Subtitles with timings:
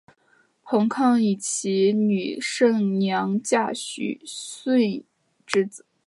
[0.65, 5.03] 彭抗以其女胜娘嫁许逊
[5.45, 5.85] 之子。